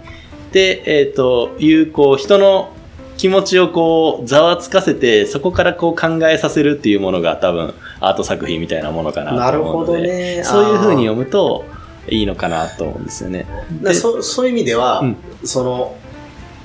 [0.52, 2.72] で、えっ、と、いう、こう、人の
[3.16, 10.42] 気持ちをこう、ざわつかせて、そこからこう考えさせるっていうものが多分、アート作品みたいなものかなと思うので、どね。
[10.44, 11.64] そういうふうにあ読むと
[12.08, 13.46] いいのかなと思うんですよね。
[13.80, 15.96] ーだそそういう意味では、うんその、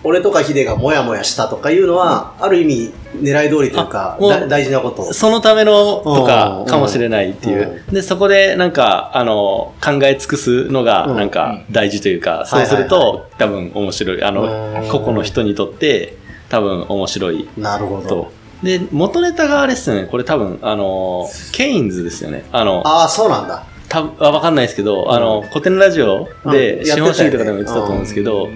[0.04, 5.14] 俺とかヒデがモヤモヤしたとかいうのは、ある意味狙い通りというか大事なこと。
[5.14, 7.84] そのためのとかうんかもしれないっていう。
[7.92, 14.24] で、そこでなんか、あの、考え尽くすのがうんなんか大事というか、そうするはいはいと多分面白い。
[14.24, 14.44] あの、
[14.82, 16.18] うん個々の人にとって
[16.50, 18.32] 多分面白いなるほどと。。
[18.64, 20.08] で、元ネタがあれですよね。
[20.10, 22.46] これ多分、あの、ケインズですよね。
[22.52, 23.64] あの、ああ、そうなんだ。
[23.90, 28.50] たあわかんないですけど、あの、古典ラジオでうん資本主義とかでも言ってたと思うんですけど、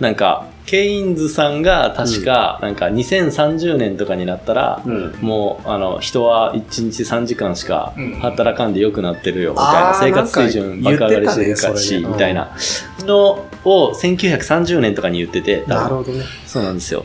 [0.00, 5.14] なんか、ケインズさんが確か、なんか2030年とかになったら、うん。
[5.22, 9.94] もう、あの、人は1日3時間しかうん働かんで良くなってるよ、みたいな。
[9.94, 12.54] 生活水準爆上がりしてるかし、みたいな
[13.00, 16.22] のを1930年とかに言ってて、なるほどね。
[16.46, 17.02] そうなんですよ。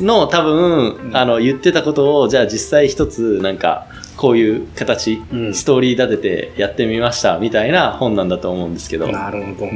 [0.00, 9.70] の多分、うんあの言ってたことをじゃあ実際一つなんかこういう形、うんストーリー立ててやってみましたみたいな本なんだと思うんですけどだなるほど。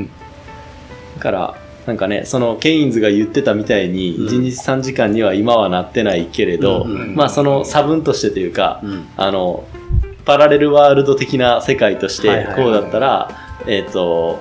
[1.20, 9.08] からなんかねそのケインズが言ってたみたいにうん1日3時間には今はなってないけれど、まあその差分としてというか、うん。
[9.16, 9.64] あの
[10.24, 13.30] パラレルワールド的な世界としてこうだったら、
[13.66, 14.40] えっ、と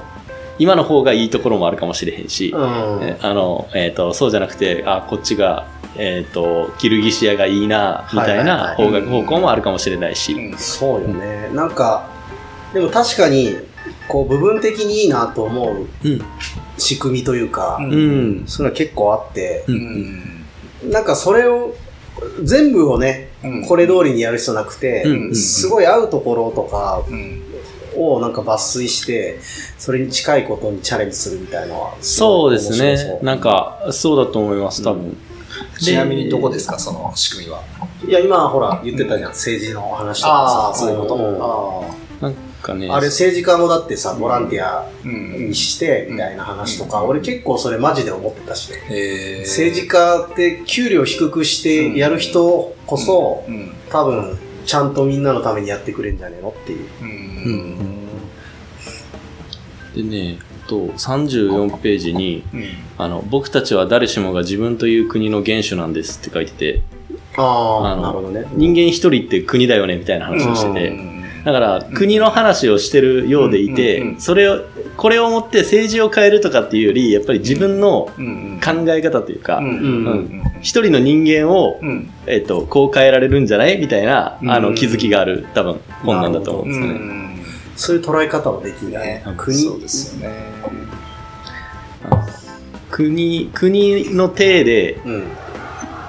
[0.60, 5.66] 今の方がいいところもあるかもしれへんし、あの、えっ、と、そうじゃなくて、あ、こっちが、
[5.98, 10.34] えっ、と、キルギシアがいいな、みたいなはい方向もあるかもしれないし。
[10.34, 11.50] うんそうよね。
[11.54, 12.08] なんか、
[12.76, 13.58] でも確かに、
[14.12, 16.22] こう、部分的にいいなと思ううん。
[16.78, 18.44] 仕組みというか、うんうん。
[18.48, 19.72] そういうのは結構あって、う。
[19.72, 19.80] うん
[20.88, 21.76] んなんかそれを、
[22.44, 27.42] 全部をね、うんこれ通りにやる必要なくて、うんすごい合うところとかうん
[27.96, 29.40] をなんか抜粋して、
[29.78, 33.20] それに近いことにチャレンジするみたいなのはごいそうですね。
[33.22, 35.18] うなんか、そうだと思います、多分。
[35.80, 37.64] ちなみにどこですか、その仕組みは？
[38.08, 40.80] いや、今ほら言ってたじゃん、政治の話とかさ。
[40.80, 41.86] そういうことんも。
[42.22, 42.90] なんかね。
[42.90, 45.50] あれ政治家もだってさ、ボランティアうん。
[45.50, 48.72] にして、みたいな話とか、俺結構それマジで思ってたし。
[48.72, 49.42] ね。
[49.42, 53.74] 政治家って給料低くしてやる人こそ、うん。
[53.90, 56.88] 多分、ちゃんとみんなのためにやってくれんじゃねえのっていう。
[57.02, 57.06] う
[57.50, 57.78] ん。
[59.96, 62.64] でね、と、34ページに、うん。
[62.98, 66.82] あの、僕たちは誰しもが自分という国の元首なんですって書いてて、
[67.38, 68.46] ああ、なるほどね。
[68.54, 71.11] 人間一人って国だよねみたいな話をしてて、うん
[71.44, 74.60] だから国の話をしてるようでいて、それを、
[74.96, 79.60] これをもって政治を変えるとかっていうより、やっぱり自分のうん考え方というか、
[80.62, 82.10] 一人の人間を、うん。
[82.28, 83.80] えっと、こう変えられるんじゃない？
[83.80, 86.94] みたいな、あの、うん気づきがある、多分、本なんだと思うんですよね。
[86.94, 87.40] ん。
[87.76, 88.98] そういう捉え方もできるね。
[89.00, 89.24] ね。
[89.38, 89.58] 国。
[89.58, 90.36] そうですよね。
[92.92, 95.24] 国、国の体でうん。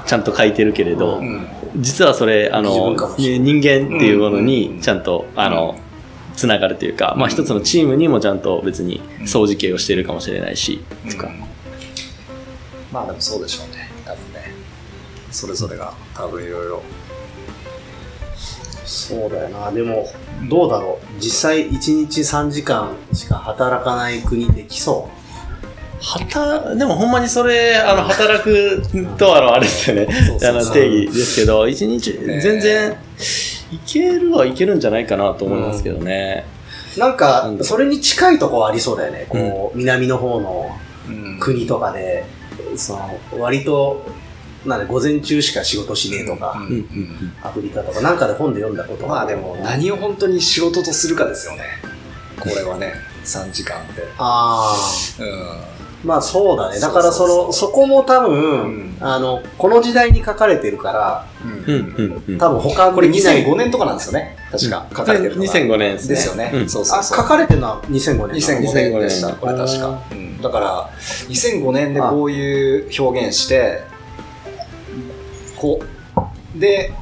[0.04, 5.78] ちゃんと書いてるけれど、うん実はそれ、あ自の人間っていうものうんにちゃんと、あの、
[6.36, 11.30] つながるというか、まあ一つのチームにもちゃんと別に掃除系をしてるかもしれないし、とか。
[12.92, 13.90] まあでもそうでしょうね。
[14.04, 14.52] 多分ね。
[15.30, 16.82] それぞれが多分いろいろ。
[18.84, 19.70] そうだよな。
[19.70, 20.06] でも、
[20.48, 21.20] どうだろう。
[21.20, 25.08] 実際1日3時間しか働かない国できそ
[26.02, 28.82] はた、でもほんまにそれ、あの、働く
[29.16, 30.08] と、あの、あれですよね。
[30.42, 32.96] あの、定義ですけど、一日、ね全然、
[33.70, 36.44] いけるはいけるんじゃないかなと思いますけどね。
[36.96, 37.00] う。
[37.00, 39.26] なんかなん、だそれに近いとこはありそうだよね。
[39.28, 40.76] こう、南の方の
[41.08, 42.24] うん国とかで、
[42.76, 44.04] その、割と、
[44.66, 46.62] なんで午前中しか仕事しねえとか、
[47.42, 51.64] アフリカとかなんかで本で読んだことがまあでも何を本当に仕事とするかですよね。
[52.38, 54.02] これはね、3時間って。
[54.18, 54.72] あ
[55.18, 55.22] あ。
[55.22, 55.71] う
[56.04, 56.80] まあそうだね。
[56.80, 61.70] だからその、そこも多分、うんあの、この時代に書かれてるから、ん。
[62.28, 62.38] うん。
[62.38, 64.36] 多分他これできない2005年とかなんですよね。
[64.50, 64.86] 確か。
[64.90, 65.52] 書かれてるのが。
[65.52, 66.14] 2005年ですね。
[66.14, 66.50] ですよね。
[66.68, 67.18] そうそうそう。
[67.18, 70.02] 書かれてるのは2005年なの2005年でした、2005年これ確か。
[70.10, 70.90] うんだから、
[71.28, 73.84] 2005年でこういう表現して、
[75.56, 75.80] こ
[76.56, 76.92] う、で、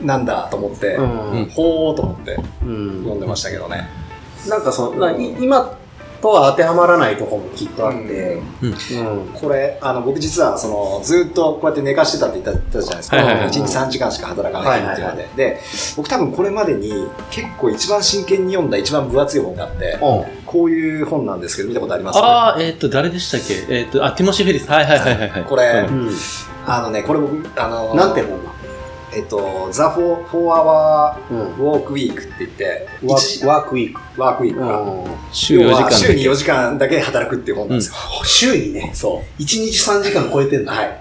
[0.00, 3.88] なんだと思って、うんほーと思ってうん読んでましたけどね。
[4.48, 5.76] なんかその、今
[6.20, 8.68] とは当てはまらないところもきっとあって、うん。
[8.70, 9.26] うん。
[9.34, 13.16] これ、あの、僕実は、その、ずっとこうやって寝かしてたって言ったじゃないですか。
[13.16, 13.48] はいはいはい。
[13.48, 15.28] 1日3時間しか働かないっていうので。
[15.36, 15.60] で、
[15.96, 19.98] 僕多分これまでに結構一番真剣に読んだ一番分厚い本があって、
[20.46, 22.18] こういう本なんですけど、見たことあります？
[22.18, 23.74] ああ、えっ、と、誰でしたっけ？
[23.74, 24.68] えっ、と、あ、ティモシー・フェリス。
[24.70, 25.44] はいはいはいはいはい。
[25.44, 26.08] これうん。
[26.08, 26.14] うん
[26.66, 28.32] あのね、これ僕、あの、なんて本？
[28.32, 28.39] な
[29.12, 34.20] えっと、ザ・フォー・フォー・アワのー・ウォーク・ウィークって言って、ワ一ーワークウィーク。
[34.20, 35.90] ワークウィークが、週4時間。
[35.90, 37.94] 週に4時間だけ働くっていう本なんですよ。
[38.24, 40.64] 週にね、そ1日3時間超えてんう。
[40.64, 40.72] だ。
[40.72, 41.00] はい。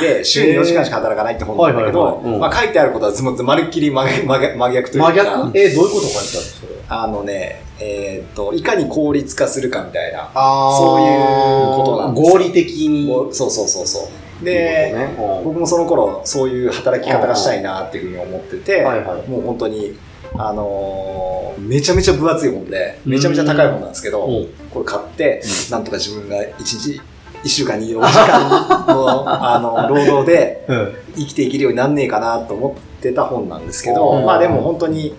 [0.00, 5.10] で、週に4時間しか働かないって本なんだけはいどまあ書いてあることはずもまるっきり真逆というか。
[5.10, 5.58] 真逆？
[5.58, 6.72] え、どういうこと書いてあるのそれ。
[6.88, 10.30] あのね、えーっと、いかに効率化するかみたいな。
[10.34, 13.06] あそういうことなんですよ合理的に。
[13.32, 14.08] そうそうそうそう。
[14.42, 15.08] でで、、
[15.44, 19.28] 僕もその頃、そういう働き方がしたいなっていうふうに思ってて、はいはい。
[19.28, 19.96] もう本当に、
[20.36, 24.48] あのーめちゃめちゃ分厚い本で、めちゃめちゃ高い本なんですけど、うん。
[24.70, 27.00] これ買って、なんとか自分が1日、
[27.42, 30.94] 1週間に4時間の あの労働でうん。
[31.16, 34.24] 生きていけるようになんねえかなと思ってた本なんですけど、うん。
[34.24, 35.14] まあでも本当に、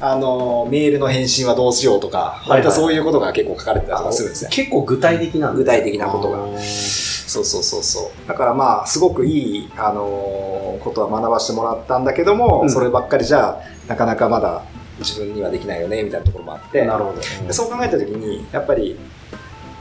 [0.00, 4.50] あのメールの返信はどうしようとか、いはい割とそういうことが結構書かれてたりとかするんですね。
[4.52, 8.28] 結構具体的な具体的なことがそうそうそうそう。
[8.28, 14.62] だからまあ、すごくいい、あのーことは学ばせてもらったんだけども、うんそればっかりじゃ、なかなかまだ
[14.98, 17.20] 自分にはできないよね、みたいなところもあって、なるほど。
[17.46, 18.98] でそう考えたときに、やっぱり、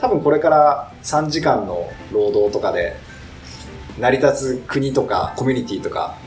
[0.02, 2.96] 多分これから3時間の労働とかで、
[4.00, 6.18] 成り立つ国とかコミュニティとか、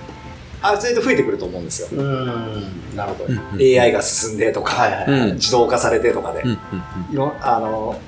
[0.62, 1.88] ある程度増えてくると思うんですよ。
[1.92, 2.96] うん。
[2.96, 3.24] なるほど。
[3.26, 5.04] うんうん AI が進んでとか、はいはい。
[5.30, 6.56] うん自動化されてとかで、うんうん
[7.12, 7.98] いろあの、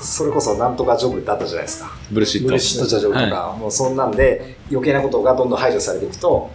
[0.00, 1.90] それこそなんとかジョブってあったじゃないですか。
[2.10, 2.48] ブルシット。
[2.48, 6.50] ブルシットジョブとか、はもうそんなんで余計なことがどんどん排除されていくと、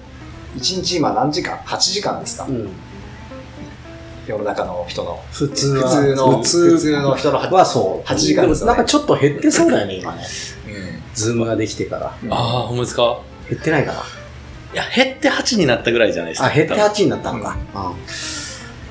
[0.57, 2.69] 1日今何時間 ?8 時間ですか、うん。
[4.27, 5.21] 世の中の人の。
[5.31, 5.89] 普通は。
[5.89, 6.43] 普通の、普
[6.79, 8.07] 通の人の8、はそう。
[8.07, 10.23] 8時間ですよねもなんかちょっと減ってそうだよね、今ね。
[10.23, 12.07] うズームができてから。
[12.07, 13.19] んああ、ほんまですか？
[13.49, 14.03] 減ってないかな。
[14.75, 16.47] いや、減って8になったぐらいじゃないですか。
[16.47, 17.55] あ、減って8になったのか。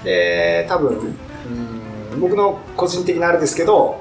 [0.03, 4.01] で、多分、うん僕の個人的なあれですけど、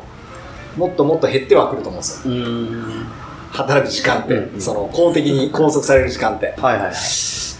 [0.78, 2.34] もっともっと減ってはくると思うんですよ。
[2.34, 2.44] うん。
[2.44, 3.06] うん。
[3.52, 6.54] 働く時間って、うんその公的に 拘束される時間って。
[6.58, 6.94] はいはいはい。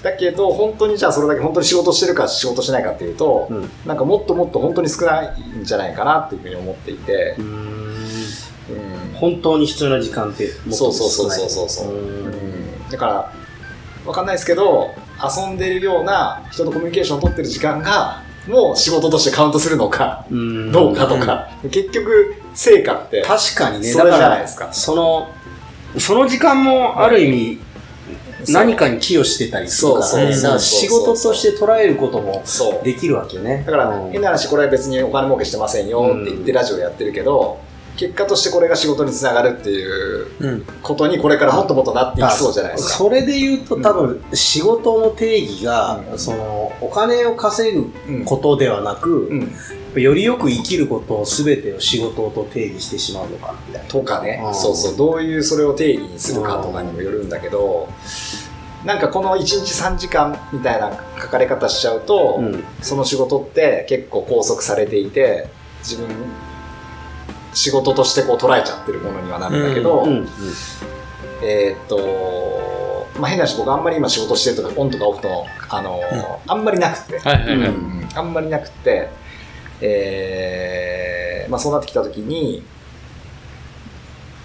[0.04, 7.46] だけど、本当にじゃあそれだけ本当に仕事してるか仕事しないかっていうと、うんなんかもっともっと本当に少ないんじゃないかなっていうふうに思っていて、うん。
[7.46, 10.94] うん本当に必要な時間ってもっと少ない。
[10.94, 13.32] そうそうそうそうそううんだから、
[14.06, 20.72] わかんないですけど、遊んでるような人とコミュニケーションを取ってる時間が、もう仕事としてカウントするのか、うん。
[20.72, 24.74] どうかとか、結局、成果って、確かにね、それじだからゃないですか。
[24.74, 25.30] その、
[25.98, 27.60] その時間もある意味、
[28.50, 30.42] 何かに寄与してたりするからね。
[30.42, 32.44] ら仕事として捉えることも。
[32.84, 33.64] できるわけね。
[33.66, 34.12] だから、うん。
[34.12, 37.60] 変な話、これは別にお金儲けしてませんよって言ってラジオやってるけど、
[37.96, 42.94] 結果としてこれが仕事につながるっていうことにこれからもっともっとなっていきそうじゃないですか。
[42.96, 47.92] それで言うと多分仕事の定義が、うん、そのお金を稼ぐ
[48.26, 49.54] ことではなく、うん。
[49.96, 53.90] うん、よりよく生きることを全てを仕事と定義してしまうのかみたいな。
[53.90, 57.90] とかね、そうそう、どういうそれを定義にするかとかにもよるんだけど、
[58.84, 62.42] なんかこの1日3時間みたいな書かれ方しちゃうと、
[62.82, 65.48] その仕事って結構拘束されていて、
[65.84, 66.08] 自分
[67.54, 70.08] 仕事としてこう捉えちゃってるものにはなるんだけど、
[71.42, 77.20] えっと、まあ、変な話僕あんまり今仕事してるとかオンとかオフとあの、うん、あんまりなくて、
[78.16, 79.10] あんまりなくて、
[79.82, 82.64] えー、まあ、そうなってきた時に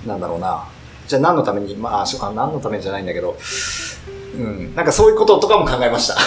[0.06, 0.64] なんだろうな
[1.08, 3.36] じゃあ何のためにまあ何のためじゃないんだけど
[4.38, 6.14] うん、なんかそういうこととかも考えました。
[6.14, 6.20] こ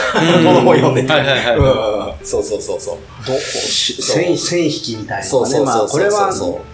[0.51, 1.11] の本読んでて。
[1.13, 2.25] はいはいはい、うん。
[2.25, 2.97] そうそうそうそう。
[3.25, 5.23] ど線線引きみたいな、ね。
[5.23, 6.29] そうそうそうこれは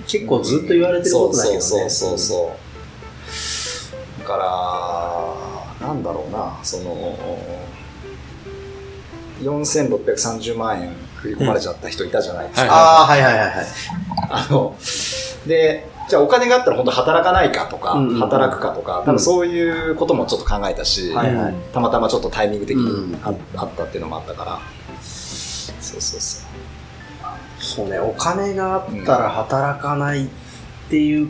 [0.08, 1.62] 結構ずっと言われてることだけどね。
[1.62, 4.38] そうそうそうだか
[5.80, 7.17] ら、なんだろうな、その、
[9.43, 12.67] 4630万円振り込まれちゃった人いたじゃないですか。
[12.74, 13.65] ああ、はいはいはいはい。
[14.30, 14.76] あの、
[15.46, 24.60] で、じゃあお金があったら本当働かないかとか、うんうん、働くかとか、多分そういうこともちょっと考えたし、うん、たまたまちょっとタイミング的にあ,、あったっていうのもあったから、
[25.02, 26.48] そうそうそう。
[27.60, 30.28] そうね、お金があったら働かないっ
[30.89, 31.30] ていう、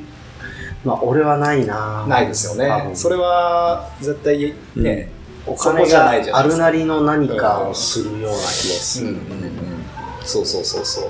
[0.86, 2.92] まあ俺はないなないですよね。
[2.94, 5.10] それは絶対ね、
[5.48, 9.16] お金があるなりの何かをするような気がする。
[10.24, 11.10] そうそうそうそう。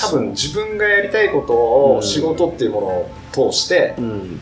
[0.00, 1.54] 多分自分がやりたいこと
[1.96, 4.40] を仕事っていうものを通して、うん、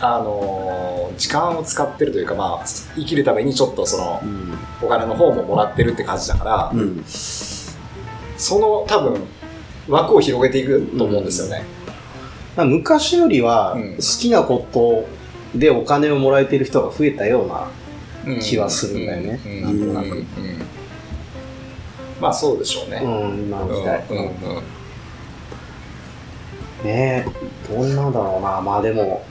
[0.00, 9.20] あの時間を使ってるというか、まあ、生きるためにちょっとその、うん、お金の方ももらってるって感じだから、うん、その多分
[9.88, 11.64] 枠を広げていくと思うんですよね。
[12.56, 15.06] まあ、昔よりは好きなこと
[15.56, 17.68] でお金をもらえてる人が増えたような
[18.40, 19.78] 気はするんだよね、なん。
[19.78, 20.24] となく。
[22.20, 23.00] まあそうでしょうね。
[23.02, 24.04] うん、今の時代。
[24.10, 24.32] うんうん、
[26.84, 27.26] ねえ、
[27.68, 28.60] どんなんだろうな。
[28.60, 29.24] まあでも、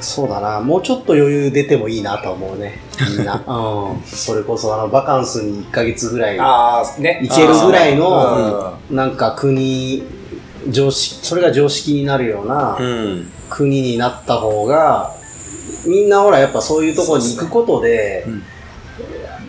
[0.00, 0.60] そうだな。
[0.60, 2.80] もうちょっと余裕出てもいいなと思うね。
[3.16, 3.42] みんな。
[3.46, 4.02] うん。
[4.04, 10.04] それこそ、あの、バカンスに1ヶ月ぐらい、あね、行けるぐらいの、なんか国、
[10.68, 12.78] 常識、それが常識になるような
[13.48, 15.14] 国になった方が、
[15.84, 18.26] みんなほら、やっぱそういうところに行くことで、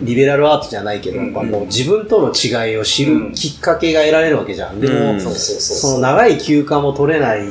[0.02, 4.80] リベラルアートじゃないけど、やっぱもう自分との違いを知るきっかけが得られるわけじゃん。
[4.80, 7.46] でも、その長い休暇も取れない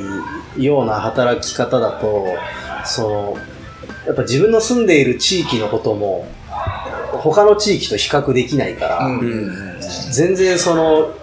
[0.58, 2.26] ような働き方だと、
[2.84, 3.36] その、
[4.06, 6.26] やっぱ自分の住んでいる地域のことも、
[7.12, 9.08] 他の地域と比較できないから、
[10.10, 11.14] 全然その、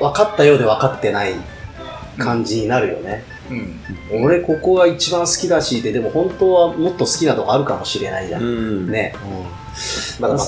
[0.00, 1.34] 分かったようで分かってない
[2.18, 3.24] 感じになるよね。
[4.10, 9.48] うん、俺ここが一番好きだしででも本当はもっと好きなとこあるかもしれないじゃん、うん、ね、うん、ま
[10.20, 10.46] だまだ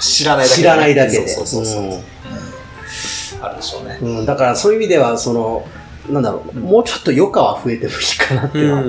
[0.00, 1.28] 知らないだけ知らないだけで。
[1.28, 5.66] そうそうそうそう、あるでしょうね、うん、だからそういう意味ではその
[6.10, 8.82] なんだろう、もうちょっと余暇は増えてもいいかなっていうのは、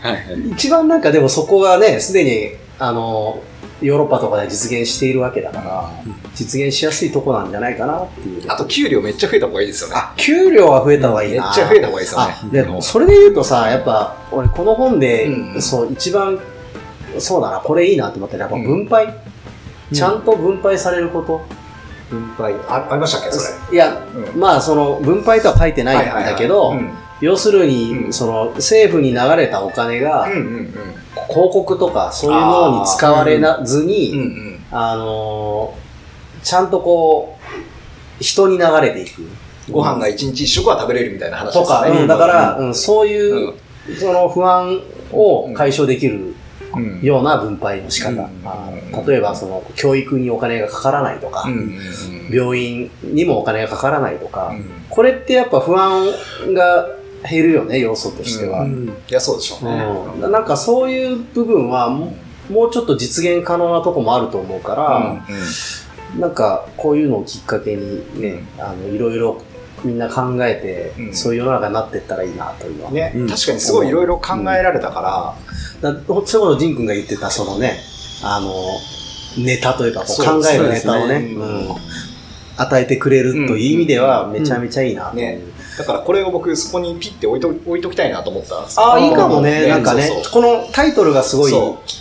[0.00, 3.42] はいはい、一番なんかでもそこがねすでにあの
[3.80, 5.90] ヨーロッパとかで実現しているわけだから、
[6.34, 8.42] 実現しやすいとこなんじゃないかなっていう。
[8.48, 9.94] あと、給料めっちゃ増えた方がいいですよね。
[9.96, 11.34] あ、給料は増えた方がいい。
[11.36, 11.44] な。
[11.44, 12.34] めっちゃ増えた方がいいですよね。
[12.50, 16.40] で、それで言うとさ、やっぱ、俺この本で、うん、そう、一番、
[17.20, 21.40] そうだな、これいいなと思ったら、やっぱ分配、うん、ちゃんと分配されること？
[22.10, 22.54] 分配。
[22.68, 23.74] あ、ありましたっけ、それ？
[23.74, 24.02] いや、
[24.34, 26.74] まあ、その、分配とは書いてないんだけど、
[27.20, 30.26] 要するに、その、政府に流れたお金が、
[31.28, 37.36] 広告とかそういうのに使われなずに、あのー、ちゃんとこ
[38.20, 39.28] う、人に流れていく。
[39.70, 41.64] ご飯が一日一食は食べれるみたいな話ですね。
[41.64, 43.52] とか、うん、だから、うん、そういう、
[43.98, 44.80] その不安
[45.12, 46.34] を解消できる
[47.02, 48.28] ような分配の仕方。
[49.06, 51.48] 例えば、その、教育にお金がかからないとか、
[52.30, 54.54] 病院にもお金がかからないとか、
[54.88, 56.06] これってやっぱ不安
[56.54, 56.88] が
[57.28, 58.66] 減るよね、要素としては。
[58.66, 60.28] いや、そうでしょうね。
[60.28, 64.96] なんかそういう部分は、もうちょっと実現可能なとこもあると思うから、
[65.28, 65.34] うん。
[66.14, 69.42] うん、なんかこういうのをきっかけにね、あのいろいろ
[69.84, 72.90] みんな考えて、うん、そういう世の中になっていったらいいなというのは。
[72.90, 75.00] ね、うん、確かにすごいいろいろ考えられたか
[75.82, 75.90] ら。
[75.90, 77.78] うん、だそれこそ仁君が言ってた、そのね、
[78.22, 78.52] あの、
[79.44, 81.34] ネタというか、こう考えるネタをね、ね。
[81.34, 81.76] うん、
[82.56, 85.22] 与えてくれるという意味では、めちゃめちゃいいなという。
[85.22, 85.40] ね。
[85.78, 89.68] だからこれを僕そこにピッて置いと置いときたいなと思ったんですああ、いいかもね。
[89.68, 91.52] なんかねこのタイトルがすごい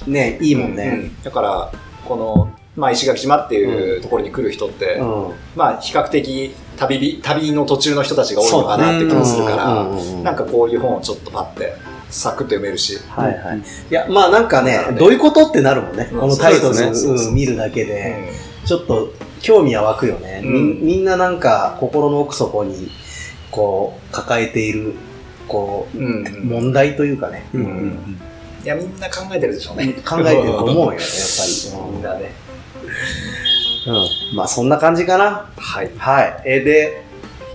[0.07, 1.71] ね、いいもんね、だから、
[2.05, 5.33] このまあ、石垣島っていうところに来る人って、うん。
[5.55, 11.73] まあ、比較的旅び、旅の途中の人たちが多いのかなって気もするから、うんうんうんうんなんかこういう本をちょっとパッて、
[12.09, 13.59] サクッと読めるし、はいはい。
[13.59, 16.09] いや、まあなんかね、どういうことってなるもんね。
[16.11, 18.31] うんこのタイトルそうですねうん見るだけで、
[18.65, 20.41] ちょっと興味は湧くよね。
[20.43, 22.91] みうんみんななんか心の奥底に、
[23.49, 24.93] こう、抱えている、
[25.47, 25.97] こう。
[26.45, 28.19] 問題というかね、うんうん
[28.63, 29.93] いや、みんな考えてるでしょうね。
[30.05, 31.87] 考えてると思うよね、やっぱり。
[31.95, 32.46] みんなね。
[33.87, 34.35] うん。
[34.35, 35.49] まあそんな感じかな。
[35.57, 35.91] はい。
[35.97, 36.41] はい。
[36.45, 37.03] え、で、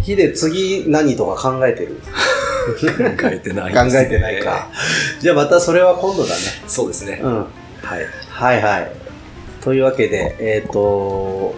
[0.03, 2.01] ヒデ次何とか考えてる？
[2.63, 4.69] 考えてな考えてないか。。
[5.21, 6.41] じゃあまたそれは今度だね。
[6.67, 7.21] そうですね。
[7.23, 7.39] うん。
[7.39, 7.49] はい。
[8.29, 8.93] はいはい。
[9.61, 11.55] というわけで、えっ、と、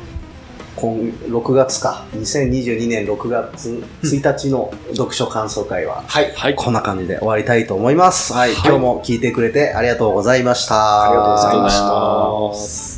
[0.77, 2.05] 今、6月か。
[2.15, 6.33] 2022年6月1日の読書感想会は、はい。
[6.35, 6.55] はい。
[6.55, 8.33] こんな感じで終わりたいと思います。
[8.33, 8.55] はい。
[8.55, 11.05] はい今日も聞いてくれてありがとうございました。
[11.05, 12.94] ありがとうございました